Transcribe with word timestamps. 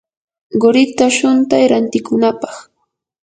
qurita 0.61 1.05
shuntay 1.15 1.63
rantikunapaq. 1.71 2.55